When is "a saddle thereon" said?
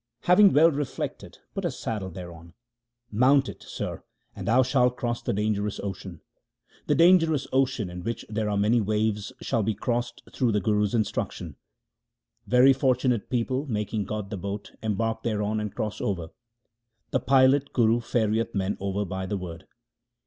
1.63-2.55